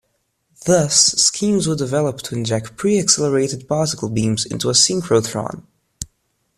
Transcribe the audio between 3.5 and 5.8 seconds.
particle beams into a synchrotron.